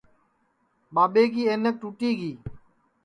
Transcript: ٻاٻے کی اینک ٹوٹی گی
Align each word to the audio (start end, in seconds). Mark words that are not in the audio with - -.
ٻاٻے 0.93 1.23
کی 1.33 1.41
اینک 1.49 1.75
ٹوٹی 1.81 2.11
گی 2.19 2.31